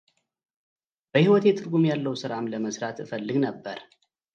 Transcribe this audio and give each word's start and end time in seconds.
በሕይወቴ 1.11 1.45
ትርጉም 1.59 1.85
ያለው 1.91 2.15
ሥራም 2.23 2.49
ለመሥራት 2.53 2.97
እፈልግ 3.05 3.39
ነበር። 3.47 3.77